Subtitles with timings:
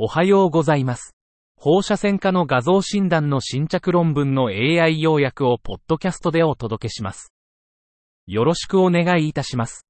[0.00, 1.16] おはようございます。
[1.56, 7.32] 放射線科の画像診断の新着論文の AI 要約をポッドキャストでお届けします。
[8.28, 9.88] よろしくお願いいたします。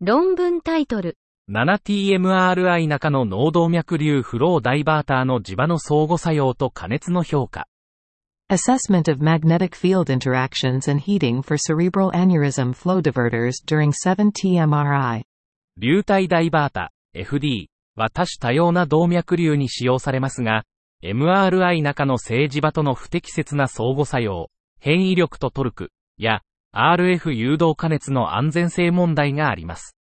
[0.00, 1.16] 論文タイトル、
[1.48, 7.68] 7TMRI 中の脳動脈瘤フローダイバーターの磁場の相互作用と加熱の評価。
[8.50, 15.22] Assessment of magnetic field interactions and heating for cerebral aneurysm flow diverters during 7TMRI.
[15.78, 20.64] 流体ダイバータ、FD は多種多様な動脈瘤に使用されますが、
[21.02, 26.42] MRI 中の正磁場との不適切な相互作用、変異力とトルクや
[26.74, 29.96] RF 誘導加熱の安全性問題があります。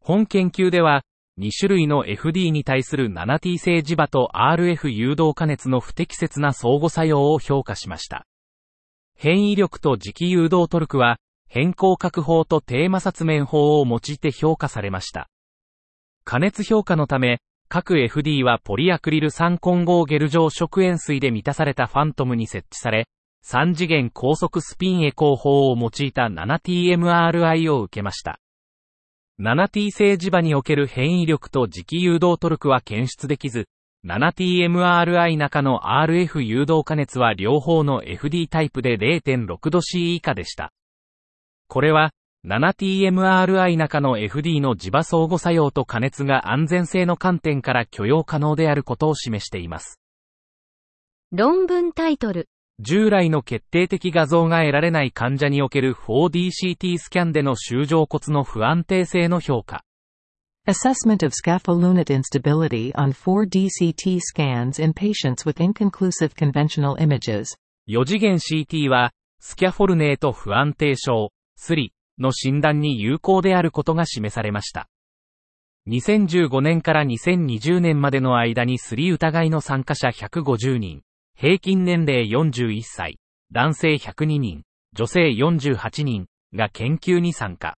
[0.00, 1.02] 本研究では、
[1.38, 8.26] 2種類の FD に対する 7T 性磁場と RF 誘導加熱の不適切な相互作用を評価しました。
[9.16, 11.18] 変異力と磁気誘導トルクは、
[11.48, 15.28] 変更角法とテーマ殺面法を用いて評価されました。
[16.30, 23.08] 加熱評価のため、各 FD はポリアクリル酸混合ゲル状食塩水で満たされたファントムに設置され、
[23.44, 28.38] 3次元高速スピンエコー法を用いた 7TMRI を受けました。
[29.40, 33.66] 7T 性磁場における変異力と磁気誘導トルクは検出できず、
[34.06, 40.70] 7TMRI 中の RF 誘導加熱は両方の FD タイプで 0.6°C 以下でした。
[41.66, 42.12] これは、
[42.46, 50.00] 7TMRI 中の FD の磁場相互作用と加熱が安全性の観点から許容可能であることを示しています。
[51.32, 52.48] 論文タイトル、
[52.80, 59.84] 従来の決定的画像が得られない患者における 4DCT スキャンでの周状骨の不安定性の評価。
[60.66, 67.54] Assessment of scapholunate instability on 4DCT scans in patients with inconclusive conventional images.
[67.86, 74.88] 4次元 CT は、スキャフォルネート不安定症、スリの診断に有効であることが示されました。
[75.88, 81.02] 2015年から2020年までの間にスリ疑いの参加者150人、
[81.36, 83.18] 平均年齢41歳、
[83.50, 84.62] 男性102人、
[84.92, 87.76] 女性48人が研究に参加。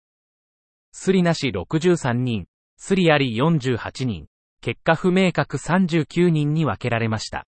[0.92, 4.26] スリなし63人、スリあり48人、
[4.62, 7.46] 結果不明確39人に分けられました。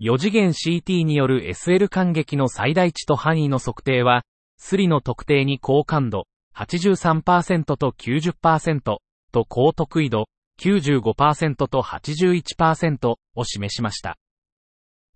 [0.00, 4.24] 4次元 CT による SL 感激の最大値と範囲の測定は、
[4.58, 10.26] スリの特定に高感度83%と90%と高得意度
[10.60, 14.16] 95%と81%を示しました。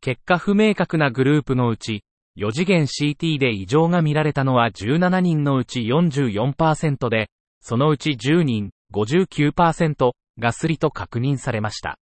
[0.01, 2.05] 結果不明確なグループのうち、
[2.39, 7.29] 4次元 CT で異常が見られたのは17人のうち44%で、
[7.61, 11.99] そのうち10人59%がスリと確認されました。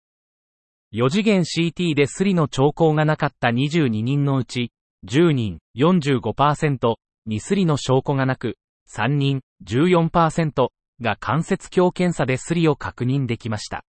[0.94, 4.72] 4次元 CT でスリの兆候がなかった22人のうち、
[5.06, 8.56] 10人45%にスリの証拠がなく、
[8.88, 10.68] 3人14%
[11.00, 13.84] が関節鏡検査でスリを確認できました。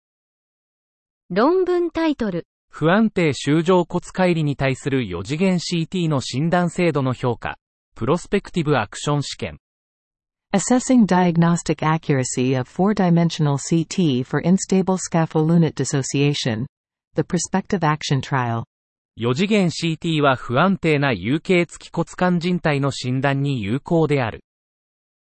[1.29, 7.57] 論文タイトル、不安定周状骨乖離に対する4次元 CT の診断精度の評価、
[7.95, 9.59] プロスペクティブアクション試験。
[10.53, 16.65] Assessing diagnostic accuracy of four-dimensional CT for instable scapholunate dissociation.
[17.15, 18.63] The prospective action trial.
[19.17, 24.43] 4次元 CT は不安定な有形付き骨幹人体の診断に有効である。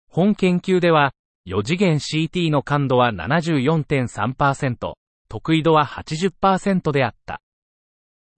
[0.08, 1.12] 本研究では、
[1.46, 4.94] 4次元 CT の感度は74.3%、
[5.28, 7.42] 得意度は80%であった。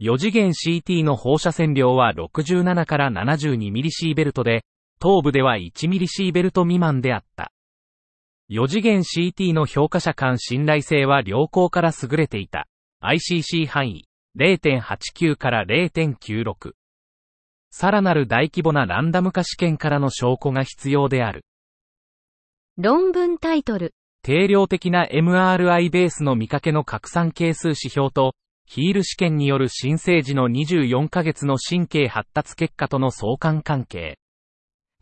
[0.01, 4.65] 4次元 CT の放射線量は67から72ミリシーベルトで、
[4.99, 7.53] 頭部では1ミリシーベルト未満であった。
[8.51, 12.67] 4次元 CT の評価者間信頼性は良好から優れていた。
[13.01, 16.73] ICC 範囲0.89から0.96。
[17.71, 21.45] さらなる大規模なランダム化試験からの証拠が必要である。
[22.77, 28.35] 論文タイトル、定量的な MRI ベースの見かけの拡散係数指標と、
[28.67, 34.19] ヒール試験による新生児の24ヶ月の神経発達結果との相関関係。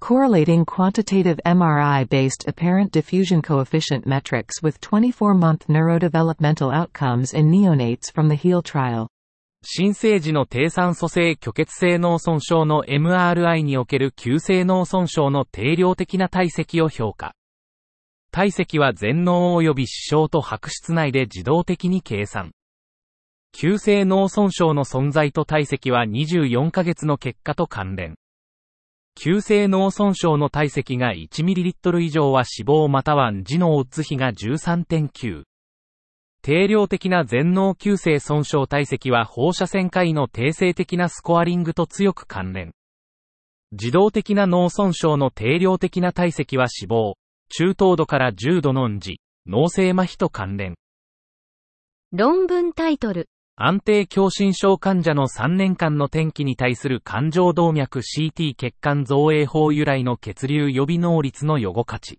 [0.01, 8.35] Correlating quantitative MRI-based apparent diffusion coefficient metrics with 24-month neurodevelopmental outcomes in neonates from the
[8.35, 9.12] HEAL trial.
[9.65, 17.35] 新生児の低酸素性虚血性脳損傷の MRI における急性脳損傷の定量的な体積を評価。
[18.33, 22.51] 体積は全脳及び視床と白質内で自動的に計算。
[23.53, 28.17] 急性脳損傷の存在と体積は24ヶ月の結果と関連。
[29.15, 35.45] 急性脳損傷の体積が 1ml 以上は死亡または児のオッズ比が13.9。
[36.43, 42.73] 定量的な全脳急性損傷体積は放射線科医の定性的なスコアリングと強く関連。
[43.71, 47.15] 自動的な脳損傷の定量的な体積は死亡、
[47.49, 50.75] 中等度から重度のん児、脳性麻痺と関連。
[52.13, 53.29] 論文タイトル。
[53.55, 62.19] 安定狭心症患者の3年間の転機に対する感情動脈 CT 血管造影法由来の血流予備能率の予後価値。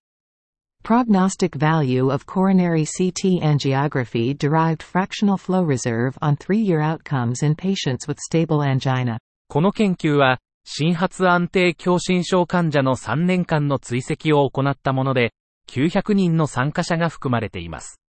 [0.84, 8.06] Prognostic value of coronary CT angiography derived fractional flow reserve on three-year outcomes in patients
[8.06, 9.18] with stable angina.
[9.48, 15.32] この研究は、心発安定狭心症患者の3年間の追跡を行ったもので、
[15.70, 18.02] 900人の参加者が含まれています。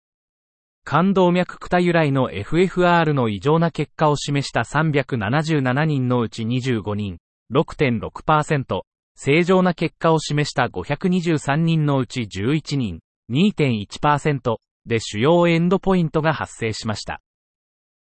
[0.84, 7.20] 冠動脈クタ由来の FFR の異常な結果を示した377人のうち25人、
[7.52, 8.81] 6.6%、
[9.15, 13.00] 正常な結果を示した523人のうち11人、
[13.31, 17.21] 2.1%で主要エンドポイントが発生しました。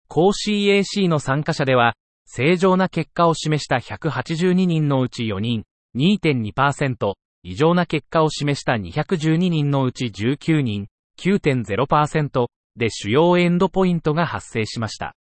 [0.08, 1.96] 高 CAC の参加者では、
[2.26, 5.64] 正常な結果を示した182人のうち4人、
[5.96, 7.14] 2.2%、
[7.44, 10.88] 異常な結果を示した212人のうち19人、
[11.18, 15.16] 9.0%で主要エンドポイントが発生しました。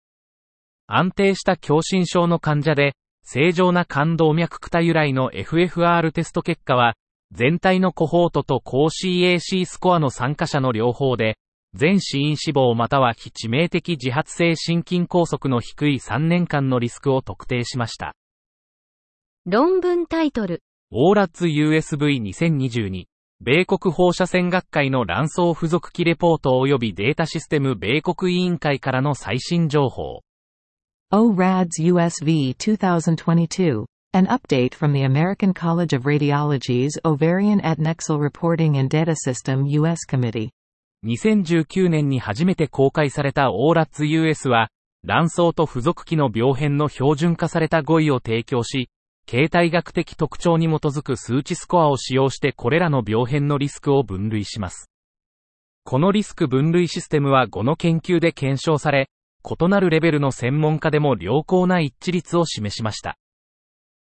[0.86, 2.94] 安定した狭心症の患者で、
[3.30, 6.94] 正常な冠動脈クタ由来の FFR テスト結果は、
[7.30, 11.36] 全体のコホートと高 CAC スコアの参加者の両方で、
[11.74, 18.14] 全死因死亡または非致命的自発性心筋梗塞の低い3年間のリスクを特定しました。
[19.44, 20.62] 論文タイトル。
[20.90, 23.04] オーラッツ USB2022
[23.42, 30.22] 米国放射線学会の卵巣付属機レポート及びデータシステム米国委員会からの最新情報。
[31.10, 33.86] ORADS USV 2022.
[34.12, 40.00] An update from the American College of Radiology's Ovarian Adnexal Reporting and Data System US
[40.04, 40.50] Committee.
[41.06, 44.68] 2019年に初めて公開された ORATS-US は、
[45.02, 48.90] 卵巣と付属機の病変の標準化された語彙を提供し、
[49.24, 54.90] 形態学的特徴に基づく数値スコアを使用してこれらの病変のリスクを分類します。
[55.84, 59.08] このリスク分類システムは5の研究で検証され、
[59.48, 63.16] 異なるレベルの専門家でも良好な一致率を示しました。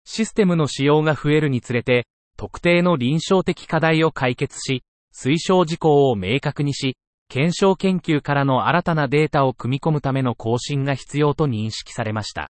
[0.04, 2.06] システムの使用が増えるにつれて、
[2.36, 4.82] 特定の臨床的課題を解決し、
[5.14, 6.96] 推奨事項を明確にし、
[7.28, 12.50] 検証研究からの新たなデータを組み込むための更新が必要と認識されました。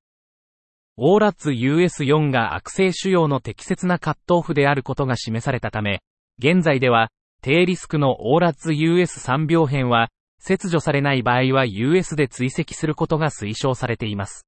[0.96, 6.02] オーラッツ US4 が悪性腫瘍の適切なカットオフであることが示されたため、
[6.40, 7.10] 現在では、
[7.42, 10.10] 低リスクのオーラッツ US3 病変は、
[10.40, 14.48] 切除されない場合は US で追跡することが推奨されています。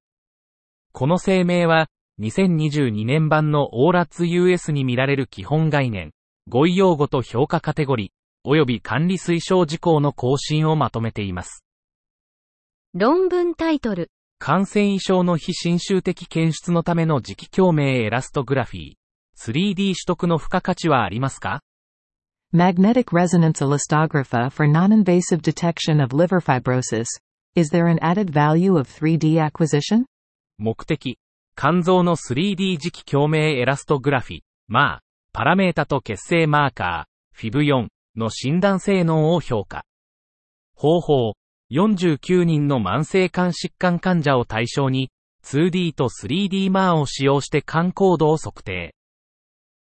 [0.94, 1.88] この声明は、
[2.20, 6.12] 2022年版のオーラッツ US に見られる基本概念、
[6.48, 11.64] 語彙用語と評価カテゴリー、及び管理推奨事項の更新をまとめています。
[12.94, 14.10] 論文タイトル。
[14.40, 18.94] 感染異症の非侵襲的検出のための磁気共鳴エラストグラフィー。
[19.38, 21.62] 3D 取得の付加価値はありますか？
[22.54, 27.08] Magnetic resonance elastographer for non-invasive detection of liver fibrosis.
[27.56, 30.04] Is there an added value of 3D acquisition?
[30.58, 31.18] 目的。
[31.56, 35.02] 肝臓の 3D 磁気共鳴エラストグラフィ、まあ、
[35.32, 37.88] パラメータと結成マーカー、FIB4
[38.18, 39.86] の診断性能を評価。
[40.76, 41.34] 方法。
[41.72, 45.10] 49人の慢性肝疾患患者を対象に、
[45.46, 48.94] 2D と 3D マーを使用して肝高度を測定。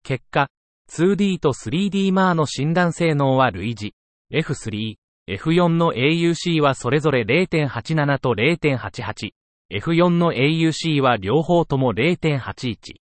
[0.04, 0.48] 結果、
[0.91, 3.94] 2D と 3D マーの診断性能は類似。
[4.31, 4.95] F3、
[5.30, 9.31] F4 の AUC はそれぞれ0.87と0.88。
[9.71, 12.95] F4 の AUC は両方とも0.81。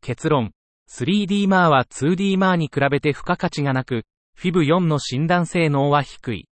[0.00, 0.52] 結論。
[0.90, 4.04] 3D マーは 2D マーに比べて付加価値がなく、
[4.40, 6.48] FIB4 の診断性能は低い。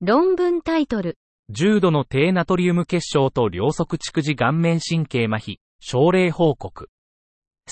[0.00, 1.18] 論文タイトル。
[1.50, 6.88] 重度の低ナトリウム結晶と両側蓄字顔面神経麻痺、症例報告。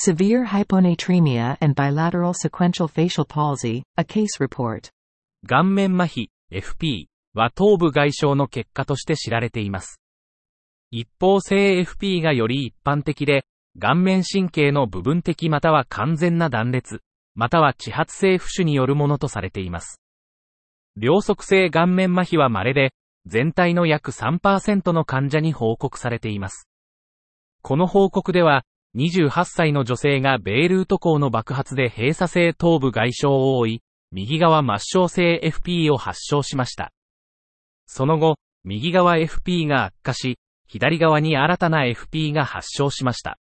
[0.01, 4.91] Severe hyponatremia and bilateral sequential facial palsy, a case report.
[5.45, 10.01] 顔面麻痺、FP は頭部外傷の結果として知られています。
[10.93, 13.45] 一方性 FP がより一般的で、
[13.77, 17.01] 顔面神経の部分的または完全な断裂、
[17.35, 20.01] または地発性浮腫によるものとされています。
[20.97, 22.93] 両側性顔面麻痺は稀で、
[23.27, 26.69] 全体の約3%の患者に報告されています。
[27.63, 28.63] この報告では、
[28.99, 36.91] 28歳の女性がベールート港の爆発で閉鎖性頭部外傷を負い、右側末梢性 FP を発症しました。
[37.87, 43.39] その後、右側 FP が悪化し、左側に新たな FP が発症しました。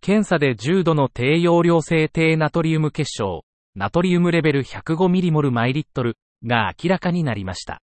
[0.00, 3.44] 検査で重度の低容量性低ナトリウム結晶、
[3.76, 7.82] ナトリウムレベル 105ml マイリットルが明らかになりました。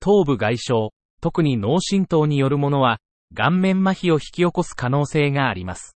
[0.00, 0.72] 頭部外傷、
[1.20, 2.98] 特に脳震盪によるものは、
[3.34, 5.96] 顔面麻痺を引き起こす可能性があります。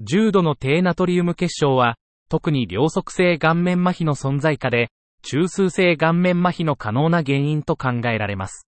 [0.00, 1.96] 重度の低ナトリウム結晶は、
[2.28, 4.90] 特に両側性顔面麻痺の存在下で、
[5.22, 8.66] 中枢性顔面麻痺の可能な原因と考えられます。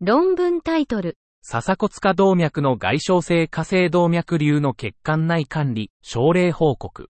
[0.00, 1.16] 論文タイトル、
[1.48, 7.08] 笹骨下動脈の外傷性火性動脈瘤の血管内管理、症例報告。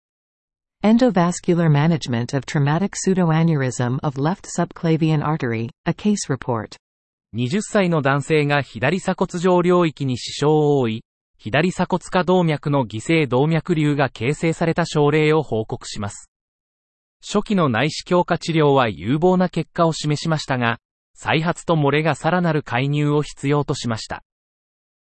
[0.84, 6.76] Endovascular management of traumatic pseudoaneurysm of left subclavian artery, a case report.
[7.36, 11.04] 20歳の男性が左鎖骨上領域に支障を負い、
[11.38, 16.30] 左鎖骨下動脈の犠牲動脈瘤が形成された症例を報告します。
[17.26, 20.78] 初期の内視鏡下治療は有望な結果を示しましたが、
[21.16, 24.24] 再発と漏れがさらなる介入を必要としました。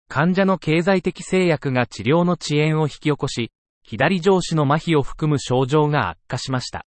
[0.08, 3.52] 患者の経済的制約が治療の遅延を引き起こし、
[3.84, 6.86] 左上肢の麻痺を含む症状が悪化しました。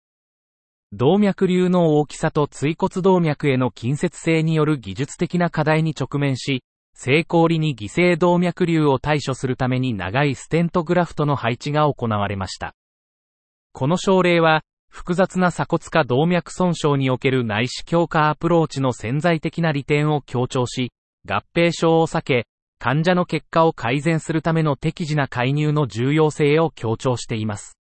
[0.94, 12.74] 動脈瘤の大きさと椎骨動脈への近接性による技術的な課題に直面し、成功裏に犠牲動脈瘤を対処するために長いステントグラフトの配置が行われました。
[13.72, 20.92] この症例は、複雑な鎖骨下動脈損傷における内視鏡下アプローチの潜在的な利点を強調し、
[21.26, 22.46] 合併症を避け、
[22.78, 27.78] 患者の結果を改善するための適時な介入の重要性を強調しています。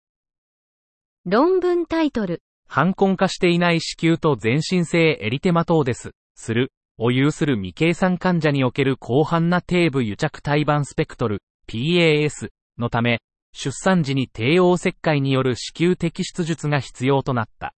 [1.27, 2.41] 論文タイトル、
[2.73, 13.19] 反根化していない子宮と全身性エリテマトーデス、する、を有する未計算患者における広範な低部癒着胎盤スペクトル、PAS のため、
[13.53, 17.75] 出産時に帝王切開による子宮摘出術が必要となった。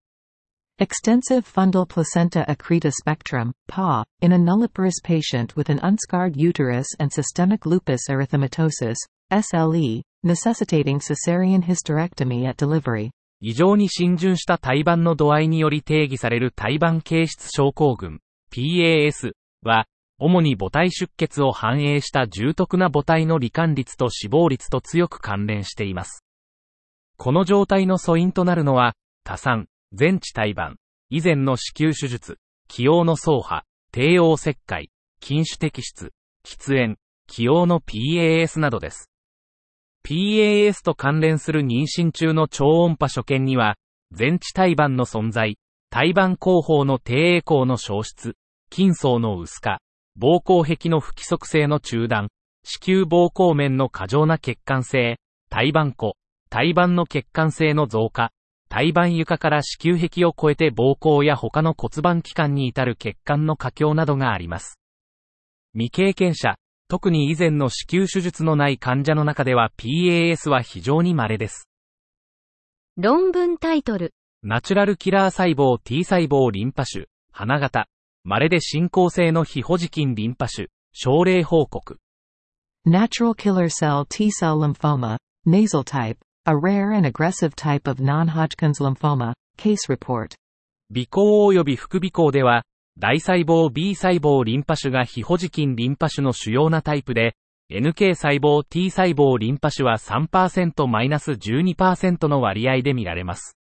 [0.78, 7.10] Extensive fundal placenta accreta spectrum, PA, in a nulliparous patient with an unscarred uterus and
[7.10, 8.96] systemic lupus erythematosus,
[9.30, 13.10] SLE, necessitating cesarean hysterectomy at delivery.
[13.44, 18.20] 異常に浸潤した胎盤の度合いにより定義される胎盤形質症候群、
[18.52, 19.32] PAS
[19.64, 19.88] は、
[20.20, 26.24] 主に母体出血を反映した重篤な母体の罹患率と死亡率と強く関連しています。
[27.16, 28.94] この状態の素因となるのは、
[29.24, 30.76] 多産、全治胎盤、
[31.10, 36.12] 以前の子宮手術、起用の走破、帝王切開、禁酒摘出、
[36.46, 36.96] 喫煙、
[37.26, 39.11] 起用の PAS などです。
[40.04, 43.76] PAS と関連する妊娠中の超音波所見には、
[44.10, 45.58] 全治胎盤の存在、
[45.90, 48.34] 胎盤後方の低栄光の消失、
[48.72, 49.80] 筋層の薄化、
[50.18, 52.28] 膀胱壁の不規則性の中断、
[52.64, 55.18] 子宮膀胱面の過剰な血管性、
[55.50, 56.16] 胎盤湖、
[56.50, 58.30] 胎盤の血管性の増加、
[58.68, 64.78] 胎盤床から子宮壁を越えて膀胱や他の骨盤器官に至る血管の過強などがあります。
[65.74, 66.56] 未経験者、
[66.92, 71.66] 特に以前の子宮手術のない患者の中では PAS は非常に稀です。
[72.98, 77.86] 論文タイトル、ナチュラルキラー細胞 T 細胞リンパ種、花形、
[78.24, 81.96] 稀で進行性の非ホジキンリンパ種、症例報告。
[82.86, 88.82] Natural killer cell T cell lymphoma, nasal type, a rare and aggressive type of non Hodgkin's
[88.82, 90.34] lymphoma, case report.
[90.90, 92.64] 微孔及び副微孔では、
[92.98, 97.36] 大細胞 B 細胞リンパ種が非ホジキンリンパ種の主要なタイプで、
[97.70, 103.56] NK 細胞 T 細胞リンパ種は 3%-12% の割合で見られます。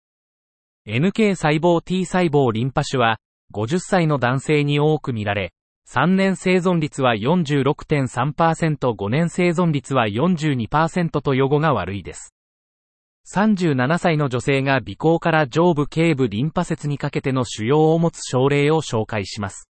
[0.87, 3.17] NK 細胞 T 細胞リンパ種は、
[3.53, 5.51] 50歳の男性に多く見られ、
[5.89, 12.36] 3年生存率は46.3%、5年生存率は42%と予後が悪いです。
[13.29, 19.69] 37歳の女性が鼻孔から上部頸部リンパ節にかけての腫瘍を持つ症例を紹介します。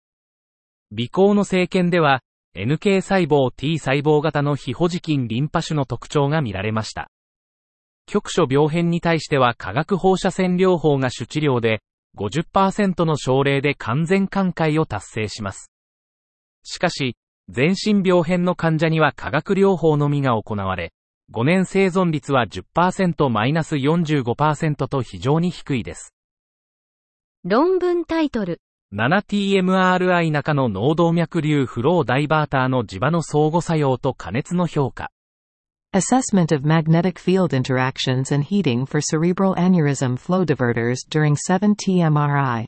[0.94, 2.20] 鼻孔の生検では、
[2.54, 7.08] NK 細胞 T 細胞型の非ホジキンリンパ種の特徴が見られました。
[8.06, 11.80] 局所病変に対しては化学放射線療法が主治療で、
[12.18, 15.70] 50%の症例で完全寛解を達成します。
[16.62, 17.16] しかし、
[17.48, 20.92] 全身病変の患者には化学療法のみが行われ、
[21.32, 26.14] 5年生存率は 10%-45% と非常に低いです。
[27.44, 28.60] 論文タイトル、
[28.94, 35.10] 7TMRI 中の脳動脈瘤フローダイバーターの磁場の相互作用と加熱の評価。
[35.92, 42.66] Assessment of magnetic field interactions and heating for cerebral aneurysm flow diverters during 7T-MRI.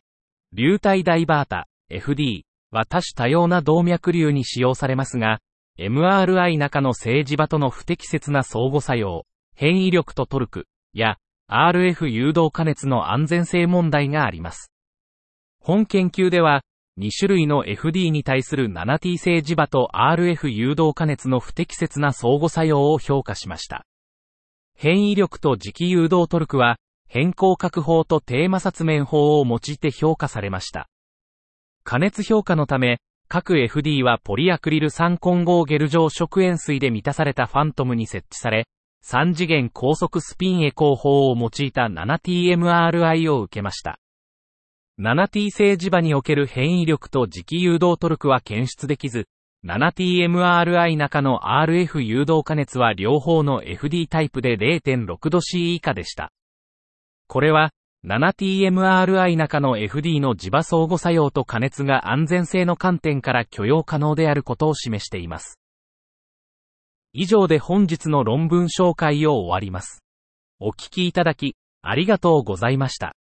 [0.52, 5.38] 流体ダイバータ、FD は多種多様な動脈瘤に使用されますが、
[5.78, 11.18] MRI 中の正磁場との不適切な相互作用、変異力とトルクや
[11.48, 14.72] RF 誘導加熱の安全性問題があります。
[15.60, 16.62] 本研究では、
[16.98, 23.86] 2種類の FD に対する 7T 性磁場と RF 誘導加熱の不適切な相互作用を評価しました。
[24.74, 30.88] 変異力と磁気誘導トルクは、変更角法とテーマ殺面法を用いて評価されました。
[31.84, 32.98] 加熱評価のため、
[33.30, 38.66] 各 FD はポリアクリル酸混合ゲル状食塩水で満たされたファントムに設置され、
[39.04, 43.98] 3次元高速スピンエコー法を用いた 7TMRI を受けました。
[44.98, 49.26] 7T 性磁場における変異力と磁気誘導トルクは検出できず、
[49.62, 56.32] 7TMRI 中の RF 誘導加熱は両方の FD タイプで0.6度 C 以下でした。
[57.26, 57.72] これは、
[58.06, 65.58] 7TMRI 中の FD の磁場相互作用と加熱が安全性の観点から許容可能であることを示しています。
[67.12, 70.04] 以上で本日の論文紹介を終わります。
[70.60, 73.17] お聞きいただき、ありがとうございました。